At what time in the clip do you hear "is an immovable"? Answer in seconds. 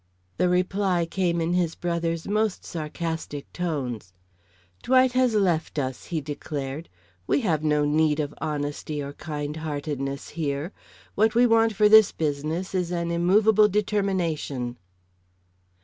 12.73-13.67